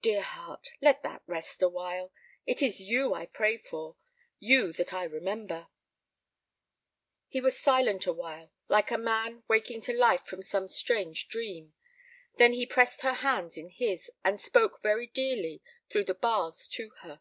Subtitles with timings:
[0.00, 2.10] "Dear heart, let that rest awhile.
[2.46, 5.68] It is you I pray for—you that I remember."
[7.28, 11.74] He was silent awhile, like a man waking to life from some strange dream.
[12.38, 15.60] Then he pressed her hands in his, and spoke very dearly
[15.90, 17.20] through the bars to her.